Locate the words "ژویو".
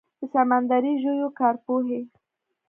1.01-1.29